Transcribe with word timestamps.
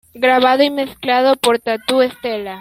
Grabado 0.15 0.63
y 0.63 0.71
Mezclado 0.71 1.35
por 1.35 1.59
Tatu 1.59 2.01
Estela. 2.01 2.49